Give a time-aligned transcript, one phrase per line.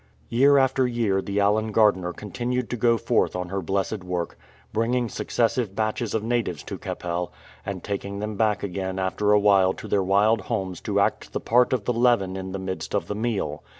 [0.29, 4.35] Year after year the Allen Gardiner continued to go forth on her blessed work,
[4.73, 7.31] bringing successive batches of natives to Keppel,
[7.63, 11.39] and taking them back again after a while to their wild homes to act the
[11.39, 13.63] part of the leaven in the midst of the meal.